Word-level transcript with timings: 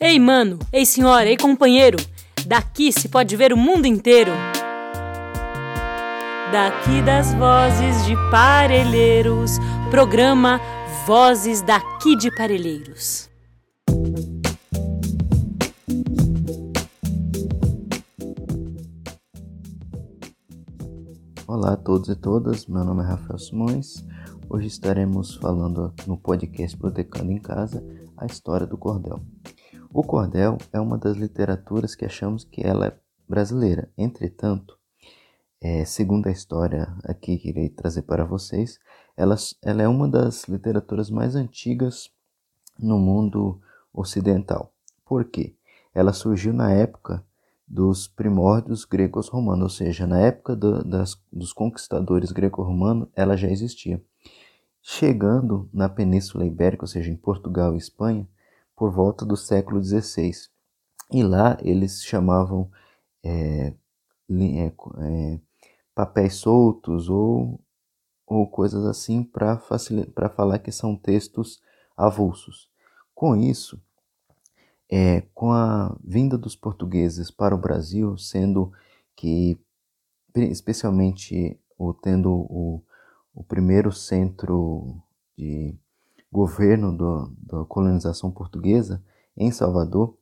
Ei, 0.00 0.16
mano, 0.16 0.60
ei, 0.72 0.86
senhora, 0.86 1.28
ei, 1.28 1.36
companheiro, 1.36 1.98
daqui 2.46 2.92
se 2.92 3.08
pode 3.08 3.34
ver 3.34 3.52
o 3.52 3.56
mundo 3.56 3.84
inteiro. 3.84 4.30
Daqui 6.52 7.02
das 7.02 7.34
vozes 7.34 8.06
de 8.06 8.14
Parelheiros, 8.30 9.58
programa 9.90 10.60
Vozes 11.04 11.62
daqui 11.62 12.14
de 12.14 12.32
Parelheiros. 12.36 13.28
Olá 21.44 21.72
a 21.72 21.76
todos 21.76 22.08
e 22.08 22.14
todas, 22.14 22.66
meu 22.66 22.84
nome 22.84 23.02
é 23.02 23.06
Rafael 23.08 23.40
Simões. 23.40 24.06
Hoje 24.48 24.68
estaremos 24.68 25.34
falando 25.34 25.92
no 26.06 26.16
podcast 26.16 26.76
Protecando 26.76 27.32
em 27.32 27.40
Casa 27.40 27.84
a 28.16 28.26
história 28.26 28.64
do 28.64 28.78
cordel. 28.78 29.20
O 29.98 30.04
cordel 30.04 30.58
é 30.72 30.78
uma 30.78 30.96
das 30.96 31.16
literaturas 31.16 31.96
que 31.96 32.04
achamos 32.04 32.44
que 32.44 32.64
ela 32.64 32.86
é 32.86 32.96
brasileira. 33.28 33.90
Entretanto, 33.98 34.78
é, 35.60 35.84
segundo 35.84 36.28
a 36.28 36.30
história 36.30 36.94
aqui 37.02 37.36
que 37.36 37.48
irei 37.48 37.68
trazer 37.68 38.02
para 38.02 38.24
vocês, 38.24 38.78
ela, 39.16 39.34
ela 39.60 39.82
é 39.82 39.88
uma 39.88 40.06
das 40.08 40.44
literaturas 40.44 41.10
mais 41.10 41.34
antigas 41.34 42.12
no 42.78 42.96
mundo 42.96 43.60
ocidental. 43.92 44.72
Por 45.04 45.24
quê? 45.24 45.56
Ela 45.92 46.12
surgiu 46.12 46.52
na 46.52 46.70
época 46.70 47.24
dos 47.66 48.06
primórdios 48.06 48.84
gregos 48.84 49.26
romanos, 49.26 49.62
ou 49.64 49.68
seja, 49.84 50.06
na 50.06 50.20
época 50.20 50.54
do, 50.54 50.84
das, 50.84 51.20
dos 51.32 51.52
conquistadores 51.52 52.30
greco-romanos, 52.30 53.08
ela 53.16 53.36
já 53.36 53.48
existia. 53.48 54.00
Chegando 54.80 55.68
na 55.72 55.88
Península 55.88 56.46
Ibérica, 56.46 56.84
ou 56.84 56.88
seja, 56.88 57.10
em 57.10 57.16
Portugal 57.16 57.74
e 57.74 57.78
Espanha, 57.78 58.28
por 58.78 58.92
volta 58.92 59.26
do 59.26 59.36
século 59.36 59.82
XVI. 59.82 60.30
E 61.10 61.22
lá 61.24 61.58
eles 61.60 62.04
chamavam 62.04 62.70
é, 63.24 63.74
é, 64.30 64.66
é, 64.66 65.40
papéis 65.94 66.34
soltos 66.34 67.08
ou, 67.08 67.60
ou 68.24 68.46
coisas 68.48 68.86
assim 68.86 69.24
para 69.24 69.58
falar 70.28 70.60
que 70.60 70.70
são 70.70 70.94
textos 70.94 71.60
avulsos. 71.96 72.70
Com 73.12 73.34
isso, 73.34 73.82
é, 74.88 75.22
com 75.34 75.50
a 75.50 75.96
vinda 76.04 76.38
dos 76.38 76.54
portugueses 76.54 77.32
para 77.32 77.54
o 77.54 77.58
Brasil, 77.58 78.16
sendo 78.16 78.72
que, 79.16 79.58
especialmente 80.36 81.60
o, 81.76 81.92
tendo 81.92 82.32
o, 82.32 82.80
o 83.34 83.42
primeiro 83.42 83.90
centro 83.90 85.02
de 85.36 85.76
governo 86.30 86.96
do, 86.96 87.32
da 87.40 87.64
colonização 87.64 88.30
portuguesa 88.30 89.02
em 89.36 89.50
Salvador, 89.50 90.16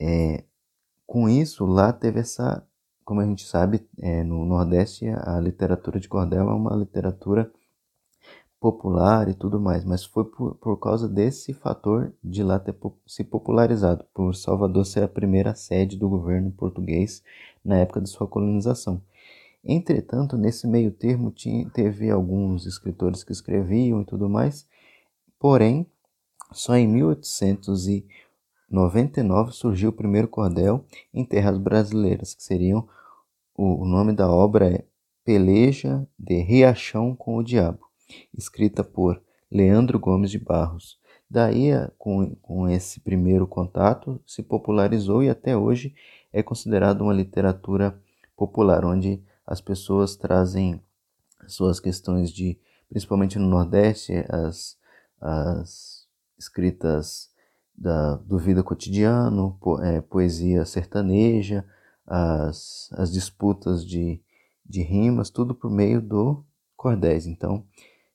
é, 0.00 0.44
com 1.06 1.28
isso 1.28 1.64
lá 1.64 1.92
teve 1.92 2.20
essa, 2.20 2.66
como 3.04 3.20
a 3.20 3.24
gente 3.24 3.46
sabe, 3.46 3.86
é, 3.98 4.22
no 4.24 4.44
Nordeste 4.44 5.06
a 5.08 5.38
literatura 5.40 6.00
de 6.00 6.08
cordel 6.08 6.48
é 6.48 6.54
uma 6.54 6.74
literatura 6.74 7.50
popular 8.58 9.28
e 9.28 9.34
tudo 9.34 9.60
mais, 9.60 9.84
mas 9.84 10.04
foi 10.04 10.24
por, 10.24 10.54
por 10.56 10.76
causa 10.78 11.08
desse 11.08 11.52
fator 11.52 12.12
de 12.24 12.42
lá 12.42 12.58
ter 12.58 12.74
se 13.06 13.22
popularizado, 13.22 14.04
por 14.12 14.34
Salvador 14.34 14.84
ser 14.86 15.02
a 15.02 15.08
primeira 15.08 15.54
sede 15.54 15.96
do 15.96 16.08
governo 16.08 16.50
português 16.50 17.22
na 17.64 17.76
época 17.76 18.00
de 18.00 18.08
sua 18.08 18.26
colonização. 18.26 19.00
Entretanto, 19.62 20.36
nesse 20.36 20.66
meio 20.66 20.90
termo 20.90 21.30
tinha, 21.30 21.68
teve 21.70 22.10
alguns 22.10 22.66
escritores 22.66 23.24
que 23.24 23.32
escreviam 23.32 24.00
e 24.00 24.04
tudo 24.04 24.28
mais, 24.28 24.66
porém, 25.38 25.86
só 26.52 26.76
em 26.76 26.86
1899 26.86 29.52
surgiu 29.52 29.90
o 29.90 29.92
primeiro 29.92 30.28
cordel 30.28 30.84
em 31.12 31.24
terras 31.24 31.58
brasileiras, 31.58 32.34
que 32.34 32.42
seriam 32.42 32.88
o, 33.54 33.84
nome 33.84 34.12
da 34.12 34.30
obra 34.30 34.70
é 34.70 34.84
Peleja 35.24 36.06
de 36.18 36.40
Riachão 36.42 37.14
com 37.16 37.36
o 37.36 37.42
Diabo 37.42 37.86
escrita 38.36 38.84
por 38.84 39.20
Leandro 39.50 39.98
Gomes 39.98 40.30
de 40.30 40.38
Barros. 40.38 40.98
Daí, 41.28 41.70
com, 41.98 42.34
com 42.36 42.68
esse 42.68 43.00
primeiro 43.00 43.46
contato, 43.46 44.20
se 44.26 44.42
popularizou 44.42 45.22
e 45.22 45.28
até 45.28 45.56
hoje 45.56 45.94
é 46.32 46.42
considerado 46.42 47.02
uma 47.02 47.12
literatura 47.12 47.98
popular, 48.36 48.84
onde 48.84 49.22
as 49.46 49.60
pessoas 49.60 50.16
trazem 50.16 50.80
suas 51.46 51.80
questões 51.80 52.30
de, 52.30 52.58
principalmente 52.88 53.38
no 53.38 53.48
Nordeste, 53.48 54.12
as, 54.28 54.76
as 55.20 56.06
escritas 56.38 57.30
da, 57.76 58.16
do 58.16 58.38
vida 58.38 58.62
cotidiano, 58.62 59.58
po, 59.60 59.80
é, 59.82 60.00
poesia 60.00 60.64
sertaneja, 60.64 61.64
as, 62.06 62.88
as 62.92 63.12
disputas 63.12 63.86
de, 63.86 64.20
de 64.64 64.82
rimas, 64.82 65.30
tudo 65.30 65.54
por 65.54 65.70
meio 65.70 66.00
do 66.00 66.44
cordéis. 66.76 67.26
Então, 67.26 67.66